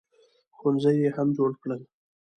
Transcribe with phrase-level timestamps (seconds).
[0.57, 1.81] ښوونځي یې هم جوړ کړل.